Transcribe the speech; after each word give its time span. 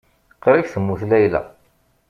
Qrib 0.43 0.65
temmut 0.71 1.01
Layla. 1.09 1.41